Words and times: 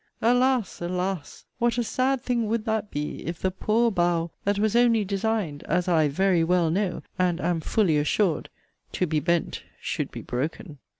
Alas! 0.23 0.81
alas! 0.81 1.45
what 1.59 1.77
a 1.77 1.83
sad 1.83 2.21
thing 2.23 2.47
would 2.47 2.65
that 2.65 2.89
be, 2.89 3.17
if 3.27 3.39
the 3.39 3.51
'poor 3.51 3.91
bough,' 3.91 4.31
that 4.45 4.57
was 4.57 4.75
only 4.75 5.05
designed 5.05 5.61
(as 5.65 5.87
I 5.87 6.07
'very 6.07 6.43
well 6.43 6.71
know,' 6.71 7.03
and 7.19 7.39
am 7.39 7.61
'fully 7.61 7.97
assured') 7.99 8.49
'to 8.93 9.05
be 9.05 9.19
bent, 9.19 9.61
should 9.79 10.09
be 10.09 10.23
broken!' 10.23 10.79